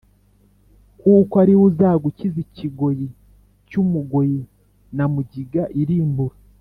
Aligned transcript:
kuko 0.99 1.33
ari 1.43 1.53
we 1.59 1.63
uzagukiza 1.69 2.37
ikigoyi 2.45 3.07
cy’umugoyi, 3.67 4.41
na 4.95 5.05
mugiga 5.13 5.63
irimbura. 5.81 6.37